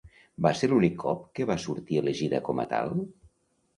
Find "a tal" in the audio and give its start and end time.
2.65-2.97